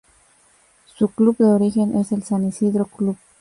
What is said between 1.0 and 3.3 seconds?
club de origen es el San Isidro Club.